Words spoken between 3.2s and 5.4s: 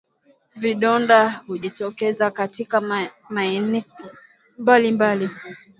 maeneo mbalimbali